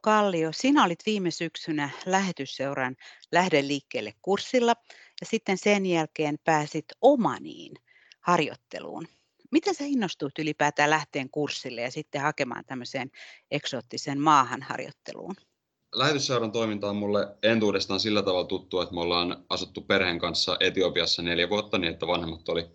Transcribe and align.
Kallio, 0.00 0.52
sinä 0.52 0.84
olit 0.84 0.98
viime 1.06 1.30
syksynä 1.30 1.90
lähetysseuran 2.06 2.96
Lähde 3.32 3.66
liikkeelle 3.66 4.12
kurssilla 4.22 4.74
ja 5.20 5.26
sitten 5.26 5.58
sen 5.58 5.86
jälkeen 5.86 6.36
pääsit 6.44 6.84
Omaniin 7.00 7.74
harjoitteluun. 8.20 9.08
Miten 9.50 9.74
sä 9.74 9.84
innostuit 9.84 10.38
ylipäätään 10.38 10.90
lähteen 10.90 11.30
kurssille 11.30 11.80
ja 11.80 11.90
sitten 11.90 12.20
hakemaan 12.20 12.64
tämmöiseen 12.64 13.10
eksoottisen 13.50 14.20
maahan 14.20 14.62
harjoitteluun? 14.62 15.34
Lähetysseuran 15.94 16.52
toiminta 16.52 16.90
on 16.90 16.96
mulle 16.96 17.36
entuudestaan 17.42 18.00
sillä 18.00 18.22
tavalla 18.22 18.44
tuttu, 18.44 18.80
että 18.80 18.94
me 18.94 19.00
ollaan 19.00 19.44
asuttu 19.48 19.80
perheen 19.80 20.18
kanssa 20.18 20.56
Etiopiassa 20.60 21.22
neljä 21.22 21.48
vuotta 21.48 21.78
niin, 21.78 21.92
että 21.92 22.06
vanhemmat 22.06 22.48
oli 22.48 22.66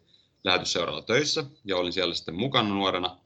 lähetysseuralla 0.43 1.01
töissä 1.01 1.43
ja 1.65 1.77
olin 1.77 1.93
siellä 1.93 2.13
sitten 2.13 2.35
mukana 2.35 2.69
nuorena. 2.69 3.20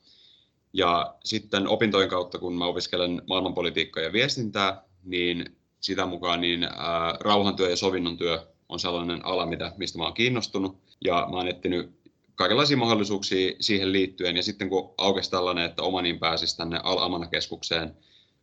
Ja 0.78 1.16
sitten 1.24 1.68
opintojen 1.68 2.10
kautta, 2.10 2.40
kun 2.40 2.58
mä 2.58 2.66
opiskelen 2.66 3.22
maailmanpolitiikkaa 3.28 4.04
ja 4.04 4.14
viestintää, 4.14 4.84
niin 5.04 5.58
sitä 5.80 6.06
mukaan 6.06 6.42
niin 6.42 6.64
ää, 6.64 7.18
rauhantyö 7.20 7.70
ja 7.70 7.76
sovinnon 7.76 8.18
työ 8.18 8.48
on 8.70 8.80
sellainen 8.80 9.26
ala, 9.26 9.46
mitä, 9.46 9.72
mistä 9.78 9.98
mä 9.98 10.04
oon 10.04 10.14
kiinnostunut. 10.14 10.78
Ja 11.06 11.28
mä 11.32 11.38
oon 11.38 11.48
etsinyt 11.48 11.90
kaikenlaisia 12.36 12.78
mahdollisuuksia 12.78 13.56
siihen 13.60 13.92
liittyen. 13.92 14.36
Ja 14.36 14.44
sitten 14.44 14.70
kun 14.70 14.94
aukesi 14.98 15.32
tällainen, 15.32 15.66
että 15.66 15.84
Omanin 15.84 16.20
pääsisi 16.20 16.58
tänne 16.58 16.80
Al-Amana-keskukseen 16.84 17.96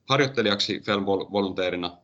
harjoittelijaksi 0.08 0.80
fel 0.80 1.06
volunteerina 1.06 1.96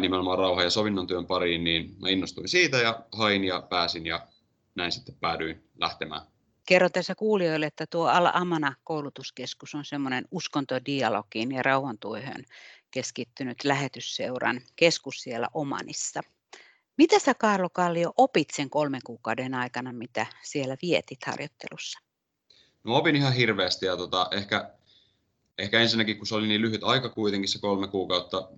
nimenomaan 0.00 0.38
rauhan 0.38 0.64
ja 0.64 0.70
sovinnon 0.70 1.06
työn 1.06 1.26
pariin, 1.26 1.64
niin 1.64 1.96
mä 2.00 2.08
innostuin 2.08 2.48
siitä 2.48 2.76
ja 2.76 3.02
hain 3.12 3.44
ja 3.44 3.62
pääsin 3.62 4.06
ja 4.06 4.26
näin 4.74 4.92
sitten 4.92 5.14
päädyin 5.20 5.64
lähtemään. 5.80 6.22
Kerro 6.68 6.88
tässä 6.88 7.14
kuulijoille, 7.14 7.66
että 7.66 7.86
tuo 7.86 8.06
Al-Amana 8.06 8.74
koulutuskeskus 8.84 9.74
on 9.74 9.84
semmoinen 9.84 10.24
uskontodialogiin 10.30 11.52
ja 11.52 11.62
rauhantyöhön 11.62 12.44
keskittynyt 12.90 13.64
lähetysseuran 13.64 14.60
keskus 14.76 15.22
siellä 15.22 15.48
Omanissa. 15.54 16.20
Mitä 16.96 17.18
sä 17.18 17.34
Karlo 17.34 17.68
Kallio 17.70 18.12
opit 18.16 18.50
sen 18.50 18.70
kolmen 18.70 19.00
kuukauden 19.04 19.54
aikana, 19.54 19.92
mitä 19.92 20.26
siellä 20.42 20.76
vietit 20.82 21.18
harjoittelussa? 21.26 21.98
No 22.84 22.96
opin 22.96 23.16
ihan 23.16 23.32
hirveästi 23.32 23.86
ja 23.86 23.96
tota, 23.96 24.28
ehkä, 24.32 24.70
ehkä 25.58 25.80
ensinnäkin 25.80 26.16
kun 26.18 26.26
se 26.26 26.34
oli 26.34 26.48
niin 26.48 26.62
lyhyt 26.62 26.84
aika 26.84 27.08
kuitenkin 27.08 27.48
se 27.48 27.58
kolme 27.58 27.88
kuukautta 27.88 28.48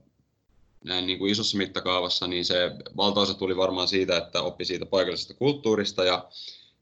näin 0.85 1.07
niin 1.07 1.19
kuin 1.19 1.33
isossa 1.33 1.59
mittakaavassa, 1.59 2.27
niin 2.27 2.45
se 2.45 2.71
valtaosa 2.97 3.35
tuli 3.35 3.57
varmaan 3.57 3.89
siitä, 3.89 4.17
että 4.17 4.43
oppi 4.43 4.65
siitä 4.65 4.87
paikallisesta 4.87 5.35
kulttuurista 5.35 6.05
ja, 6.05 6.29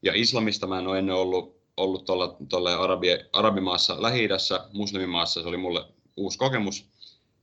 ja 0.03 0.13
islamista. 0.15 0.67
Mä 0.67 0.79
en 0.79 0.87
ole 0.87 0.99
ennen 0.99 1.15
ollut, 1.15 1.57
ollut 1.77 2.05
tuolla, 2.05 2.37
tuolla 2.49 2.75
arabi, 2.77 3.09
arabimaassa, 3.33 4.03
lähi 4.03 4.29
muslimimaassa, 4.73 5.43
se 5.43 5.49
oli 5.49 5.57
mulle 5.57 5.85
uusi 6.17 6.39
kokemus. 6.39 6.87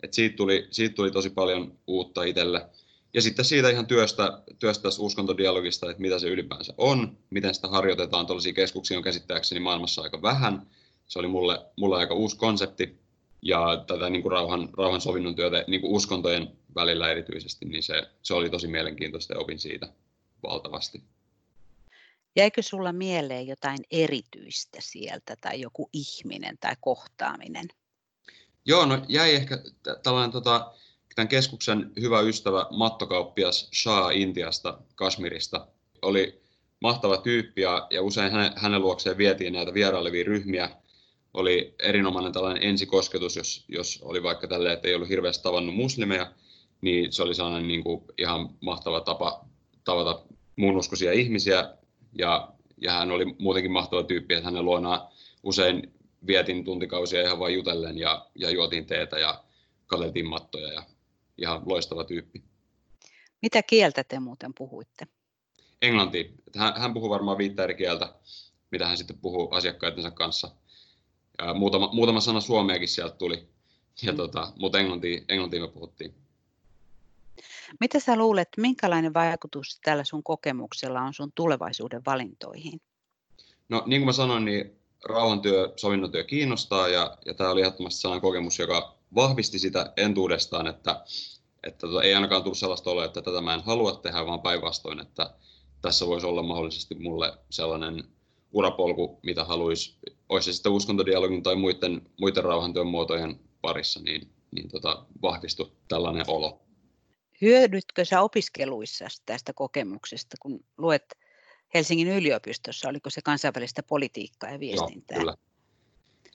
Et 0.04 0.14
siitä, 0.14 0.36
tuli, 0.36 0.68
siitä 0.72 0.96
tuli 0.96 1.12
tosi 1.12 1.30
paljon 1.30 1.78
uutta 1.88 2.24
itselle. 2.24 2.70
Ja 3.14 3.22
sitten 3.22 3.46
siitä 3.46 3.70
ihan 3.70 3.88
työstä, 3.88 4.44
työstä 4.60 4.84
tästä 4.84 5.02
uskontodialogista, 5.02 5.90
että 5.90 6.02
mitä 6.02 6.20
se 6.20 6.28
ylipäänsä 6.28 6.74
on, 6.78 7.18
miten 7.30 7.56
sitä 7.56 7.68
harjoitetaan. 7.68 8.26
Tuollaisia 8.28 8.54
keskuksia 8.54 8.98
on 8.98 9.04
käsittääkseni 9.04 9.60
maailmassa 9.60 10.02
aika 10.02 10.22
vähän. 10.22 10.68
Se 11.08 11.20
oli 11.20 11.28
mulle, 11.28 11.66
mulle 11.76 11.98
aika 11.98 12.14
uusi 12.14 12.38
konsepti. 12.38 13.00
Ja 13.42 13.84
tätä 13.88 14.10
niin 14.10 14.22
kuin 14.22 14.32
rauhan, 14.32 14.70
rauhan 14.78 15.02
sovinnon 15.02 15.36
työtä 15.36 15.64
niin 15.68 15.82
kuin 15.82 15.94
uskontojen 15.94 16.52
välillä 16.76 17.12
erityisesti, 17.12 17.66
niin 17.66 17.84
se, 17.84 18.04
se 18.22 18.34
oli 18.34 18.50
tosi 18.50 18.68
mielenkiintoista 18.68 19.34
ja 19.34 19.40
opin 19.40 19.60
siitä 19.60 19.88
valtavasti. 20.44 21.04
Jäikö 22.36 22.62
sulla 22.62 22.94
mieleen 22.94 23.48
jotain 23.48 23.80
erityistä 23.92 24.78
sieltä 24.82 25.36
tai 25.42 25.62
joku 25.62 25.90
ihminen 25.94 26.58
tai 26.60 26.76
kohtaaminen? 26.82 27.68
Joo, 28.66 28.86
no 28.86 29.06
jäi 29.08 29.36
ehkä 29.36 29.58
tällainen 30.04 30.32
tota, 30.32 30.74
tämän 31.16 31.28
keskuksen 31.28 31.92
hyvä 32.00 32.22
ystävä 32.22 32.68
mattokauppias 32.72 33.70
Shah 33.82 34.16
Intiasta, 34.16 34.80
Kashmirista, 34.96 35.68
oli 36.02 36.42
mahtava 36.82 37.18
tyyppi 37.18 37.62
ja, 37.62 37.88
ja 37.90 38.02
usein 38.02 38.32
hänen, 38.32 38.52
hänen 38.56 38.82
luokseen 38.82 39.18
vietiin 39.18 39.54
näitä 39.54 39.74
vierailevia 39.74 40.24
ryhmiä. 40.24 40.70
Oli 41.34 41.76
erinomainen 41.80 42.34
tällainen 42.34 42.64
ensikosketus, 42.64 43.36
jos, 43.36 43.66
jos 43.68 44.00
oli 44.02 44.24
vaikka 44.24 44.48
tälle, 44.48 44.74
että 44.74 44.88
ei 44.88 44.96
ollut 44.96 45.10
hirveästi 45.10 45.44
tavannut 45.44 45.76
muslimeja, 45.76 46.32
niin 46.82 47.12
se 47.14 47.24
oli 47.24 47.36
sellainen 47.36 47.68
niin 47.68 47.84
kuin 47.84 48.04
ihan 48.18 48.50
mahtava 48.62 49.02
tapa 49.02 49.46
tavata 49.84 50.26
muunuskoisia 50.56 51.12
ihmisiä. 51.12 51.74
Ja, 52.18 52.54
ja 52.82 52.92
hän 52.92 53.12
oli 53.12 53.26
muutenkin 53.40 53.72
mahtava 53.72 54.04
tyyppi, 54.04 54.34
että 54.34 54.46
hänen 54.46 54.66
luonaan 54.66 55.08
usein 55.44 55.94
vietin 56.28 56.66
tuntikausia 56.66 57.22
ihan 57.22 57.40
vain 57.40 57.54
jutellen 57.54 57.98
ja, 57.98 58.26
ja 58.36 58.50
juotiin 58.50 58.86
teetä 58.86 59.20
ja 59.20 59.44
katseltiin 59.88 60.30
mattoja 60.30 60.74
ja 60.74 60.84
ihan 61.38 61.62
loistava 61.66 62.04
tyyppi. 62.04 62.44
Mitä 63.42 63.64
kieltä 63.64 64.04
te 64.04 64.20
muuten 64.20 64.52
puhuitte? 64.58 65.08
Englanti. 65.82 66.34
Hän, 66.56 66.74
hän 66.78 66.94
puhuu 66.94 67.10
varmaan 67.10 67.38
viittä 67.38 67.64
eri 67.64 67.76
kieltä, 67.76 68.14
mitä 68.72 68.88
hän 68.88 68.98
sitten 68.98 69.18
puhuu 69.18 69.52
asiakkaidensa 69.52 70.12
kanssa. 70.12 70.52
Ja 71.38 71.54
muutama, 71.54 71.90
muutama 71.94 72.20
sana 72.20 72.42
suomeakin 72.42 72.88
sieltä 72.88 73.16
tuli, 73.16 73.48
ja 74.02 74.12
mm. 74.12 74.18
tota, 74.18 74.54
mutta 74.56 74.80
englantia, 74.80 75.22
englantia 75.30 75.62
me 75.62 75.68
puhuttiin. 75.68 76.25
Mitä 77.80 78.00
sä 78.00 78.16
luulet, 78.16 78.48
minkälainen 78.58 79.14
vaikutus 79.14 79.80
tällä 79.84 80.04
sun 80.04 80.24
kokemuksella 80.24 81.02
on 81.02 81.14
sun 81.14 81.32
tulevaisuuden 81.36 82.02
valintoihin? 82.06 82.82
No 83.70 83.84
niin 83.86 84.02
kuin 84.02 84.06
mä 84.06 84.12
sanoin, 84.12 84.46
niin 84.46 84.80
rauhantyö, 85.06 85.74
sovinnontyö 85.76 86.24
kiinnostaa 86.24 86.88
ja, 86.88 87.18
ja 87.26 87.34
tämä 87.34 87.50
oli 87.50 87.62
ehdottomasti 87.62 88.02
sellainen 88.02 88.22
kokemus, 88.22 88.60
joka 88.60 88.96
vahvisti 89.16 89.60
sitä 89.60 89.94
entuudestaan, 89.98 90.68
että, 90.68 91.04
että 91.64 91.88
tota, 91.88 92.04
ei 92.04 92.16
ainakaan 92.16 92.44
tule 92.44 92.56
sellaista 92.56 92.92
ole, 92.92 93.06
että 93.06 93.22
tätä 93.22 93.42
mä 93.42 93.54
en 93.54 93.64
halua 93.64 93.92
tehdä, 93.92 94.26
vaan 94.26 94.42
päinvastoin, 94.42 95.00
että 95.00 95.34
tässä 95.82 96.08
voisi 96.08 96.28
olla 96.28 96.44
mahdollisesti 96.44 96.96
mulle 96.96 97.38
sellainen 97.50 98.04
urapolku, 98.52 99.20
mitä 99.24 99.46
haluaisi, 99.46 99.98
olisi 100.30 100.54
sitten 100.54 100.72
uskontodialogin 100.72 101.44
tai 101.44 101.56
muiden, 101.56 102.02
muiden 102.20 102.44
rauhantyön 102.44 102.88
muotojen 102.88 103.40
parissa, 103.62 104.00
niin, 104.00 104.30
niin 104.52 104.70
tota, 104.70 105.06
vahvistui 105.22 105.72
tällainen 105.88 106.26
olo. 106.28 106.65
Hyödytkö 107.42 108.06
sä 108.06 108.22
opiskeluissa 108.22 109.06
tästä 109.26 109.54
kokemuksesta, 109.54 110.38
kun 110.40 110.66
luet 110.78 111.06
Helsingin 111.74 112.08
yliopistossa, 112.08 112.90
oliko 112.90 113.10
se 113.10 113.22
kansainvälistä 113.22 113.84
politiikkaa 113.84 114.50
ja 114.50 114.60
viestintää? 114.60 115.16
Joo, 115.16 115.20
kyllä. 115.20 115.36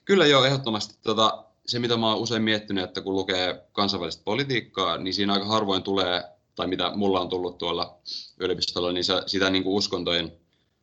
Kyllä 0.05 0.25
joo, 0.25 0.45
ehdottomasti. 0.45 0.95
Tota, 1.03 1.45
se, 1.65 1.79
mitä 1.79 1.97
mä 1.97 2.09
oon 2.09 2.21
usein 2.21 2.41
miettinyt, 2.41 2.83
että 2.83 3.01
kun 3.01 3.13
lukee 3.13 3.63
kansainvälistä 3.71 4.23
politiikkaa, 4.23 4.97
niin 4.97 5.13
siinä 5.13 5.33
aika 5.33 5.45
harvoin 5.45 5.83
tulee, 5.83 6.23
tai 6.55 6.67
mitä 6.67 6.91
mulla 6.95 7.19
on 7.19 7.29
tullut 7.29 7.57
tuolla 7.57 7.99
yliopistolla, 8.39 8.91
niin 8.91 9.03
se, 9.03 9.13
sitä 9.25 9.49
niin 9.49 9.63
kuin 9.63 9.75
uskontojen, 9.75 10.31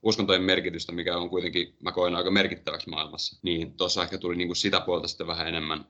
uskontojen 0.03 0.43
merkitystä, 0.43 0.93
mikä 0.93 1.17
on 1.17 1.31
kuitenkin, 1.31 1.77
mä 1.83 1.93
koen 1.93 2.15
aika 2.15 2.31
merkittäväksi 2.31 2.91
maailmassa, 2.91 3.39
niin 3.43 3.73
tuossa 3.77 4.03
ehkä 4.03 4.19
tuli 4.19 4.37
niin 4.37 4.49
kuin 4.49 4.57
sitä 4.57 4.81
puolta 4.81 5.09
sitten 5.09 5.27
vähän 5.27 5.49
enemmän 5.49 5.87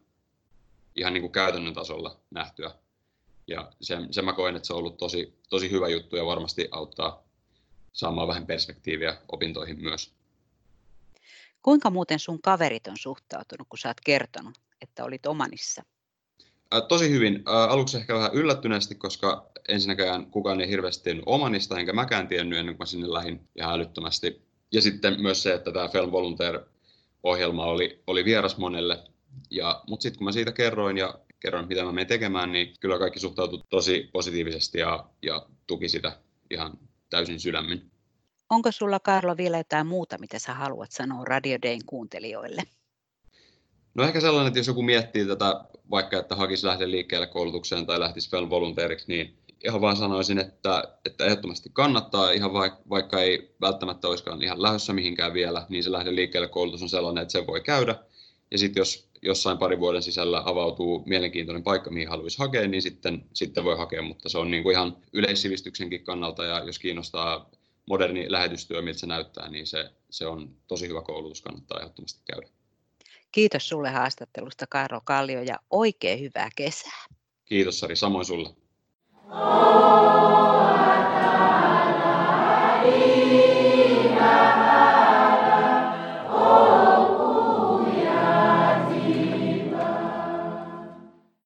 ihan 0.97 1.13
niin 1.13 1.23
kuin 1.23 1.33
käytännön 1.33 1.75
tasolla 1.75 2.21
nähtyä. 2.31 2.71
Ja 3.49 3.73
sen, 3.81 4.13
sen 4.13 4.25
mä 4.25 4.33
koen, 4.33 4.57
että 4.57 4.67
se 4.67 4.73
on 4.73 4.79
ollut 4.79 4.97
tosi, 4.97 5.39
tosi 5.49 5.71
hyvä 5.71 5.89
juttu 5.89 6.17
ja 6.17 6.27
varmasti 6.27 6.69
auttaa 6.71 7.23
saamaan 7.93 8.29
vähän 8.29 8.47
perspektiiviä 8.47 9.17
opintoihin 9.33 9.83
myös. 9.83 10.13
Kuinka 11.63 11.91
muuten 11.91 12.19
sun 12.19 12.43
kaverit 12.43 12.87
on 12.87 12.97
suhtautunut, 12.99 13.67
kun 13.69 13.79
sä 13.79 13.89
oot 13.89 14.01
kertonut, 14.05 14.55
että 14.81 15.05
olit 15.05 15.27
Omanissa? 15.27 15.83
tosi 16.89 17.11
hyvin. 17.11 17.43
aluksi 17.45 17.97
ehkä 17.97 18.15
vähän 18.15 18.35
yllättyneesti, 18.35 18.95
koska 18.95 19.51
ensinnäkään 19.69 20.31
kukaan 20.31 20.61
ei 20.61 20.69
hirveästi 20.69 21.05
tiennyt 21.05 21.25
Omanista, 21.27 21.79
enkä 21.79 21.93
mäkään 21.93 22.29
tiennyt 22.29 22.59
ennen 22.59 22.75
kuin 22.75 22.83
mä 22.83 22.87
sinne 22.87 23.13
lähdin 23.13 23.49
ihan 23.57 23.75
älyttömästi. 23.75 24.43
Ja 24.73 24.83
sitten 24.83 25.23
myös 25.23 25.43
se, 25.43 25.55
että 25.55 25.73
tämä 25.73 25.89
Film 25.89 26.13
Volunteer-ohjelma 26.13 27.65
oli, 27.65 28.03
oli 28.07 28.25
vieras 28.25 28.57
monelle. 28.57 28.99
Ja, 29.51 29.83
mutta 29.89 30.03
sitten 30.03 30.19
kun 30.19 30.25
mä 30.25 30.33
siitä 30.33 30.53
kerroin 30.53 30.99
ja 30.99 31.15
kerroin, 31.41 31.69
mitä 31.69 31.85
mä 31.85 31.93
menen 31.93 32.07
tekemään, 32.07 32.53
niin 32.53 32.75
kyllä 32.81 32.99
kaikki 32.99 33.21
suhtautuivat 33.21 33.69
tosi 33.69 34.09
positiivisesti 34.13 34.79
ja, 34.79 35.09
ja 35.23 35.47
tuki 35.67 35.89
sitä 35.89 36.17
ihan 36.51 36.79
täysin 37.11 37.41
sydämin. 37.41 37.91
Onko 38.51 38.73
sulla 38.73 39.01
Karlo 39.01 39.37
vielä 39.37 39.59
jotain 39.59 39.87
muuta, 39.87 40.19
mitä 40.19 40.39
sä 40.39 40.55
haluat 40.55 40.93
sanoa 40.93 41.25
Radio 41.25 41.59
Dayn 41.63 41.85
kuuntelijoille? 41.87 42.63
No 43.95 44.05
ehkä 44.05 44.21
sellainen, 44.21 44.49
että 44.49 44.59
jos 44.59 44.67
joku 44.67 44.83
miettii 44.83 45.27
tätä, 45.27 45.65
vaikka 45.91 46.19
että 46.19 46.37
hakisi 46.37 46.67
lähde 46.67 46.91
liikkeelle 46.91 47.27
koulutukseen 47.27 47.87
tai 47.87 48.01
lähtisi 48.01 48.31
Fel 48.31 48.51
volunteeriksi, 48.51 49.09
niin 49.09 49.39
ihan 49.65 49.81
vaan 49.81 49.97
sanoisin, 49.97 50.39
että, 50.39 50.85
että 51.05 51.25
ehdottomasti 51.25 51.71
kannattaa, 51.73 52.31
ihan 52.31 52.53
vaikka, 52.53 52.83
vaikka 52.91 53.21
ei 53.21 53.55
välttämättä 53.61 54.09
olisikaan 54.09 54.43
ihan 54.43 54.63
lähdössä 54.63 54.93
mihinkään 54.93 55.35
vielä, 55.35 55.67
niin 55.69 55.85
se 55.85 55.93
lähde 55.93 56.15
liikkeelle 56.15 56.49
koulutus 56.49 56.83
on 56.83 56.89
sellainen, 56.89 57.23
että 57.23 57.33
se 57.33 57.47
voi 57.47 57.61
käydä. 57.61 57.95
Ja 58.51 58.59
sitten 58.59 58.81
jos 58.81 59.08
jossain 59.23 59.59
parin 59.59 59.81
vuoden 59.81 60.03
sisällä 60.03 60.43
avautuu 60.45 61.03
mielenkiintoinen 61.07 61.63
paikka, 61.63 61.91
mihin 61.91 62.09
haluaisi 62.09 62.39
hakea, 62.39 62.69
niin 62.69 62.83
sitten, 62.83 63.25
sitten 63.33 63.65
voi 63.65 63.77
hakea, 63.77 64.03
mutta 64.03 64.29
se 64.29 64.39
on 64.39 64.51
niin 64.51 64.63
kuin 64.63 64.73
ihan 64.73 64.97
yleissivistyksenkin 65.13 66.05
kannalta 66.05 66.45
ja 66.45 66.65
jos 66.65 66.79
kiinnostaa 66.79 67.51
moderni 67.87 68.33
lähetystyö, 68.33 68.83
miltä 68.83 68.99
se 68.99 69.07
näyttää, 69.07 69.49
niin 69.49 69.67
se, 69.67 69.91
se 70.11 70.27
on 70.27 70.51
tosi 70.67 70.89
hyvä 70.89 71.03
koulutus, 71.03 71.43
kannattaa 71.43 71.81
ehdottomasti 71.81 72.21
käydä. 72.33 72.49
Kiitos 73.33 73.69
sulle 73.69 73.91
haastattelusta 73.91 74.67
Karlo 74.67 75.01
Kallio 75.05 75.43
ja 75.43 75.59
oikein 75.71 76.21
hyvää 76.21 76.51
kesää. 76.57 77.05
Kiitos 77.45 77.81
Sari, 77.81 77.97
samoin 77.97 78.25
sulle. 78.25 78.49
Oh, 79.31 80.88